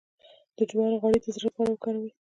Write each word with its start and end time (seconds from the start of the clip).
د 0.57 0.59
جوارو 0.69 0.99
غوړي 1.01 1.19
د 1.21 1.27
زړه 1.35 1.45
لپاره 1.49 1.69
وکاروئ 1.71 2.11